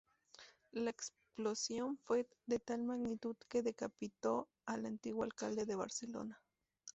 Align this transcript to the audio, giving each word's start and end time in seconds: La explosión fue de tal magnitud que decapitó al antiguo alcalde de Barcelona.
La 0.71 0.89
explosión 0.89 1.99
fue 2.05 2.27
de 2.47 2.57
tal 2.57 2.81
magnitud 2.81 3.35
que 3.47 3.61
decapitó 3.61 4.49
al 4.65 4.87
antiguo 4.87 5.23
alcalde 5.23 5.67
de 5.67 5.75
Barcelona. 5.75 6.41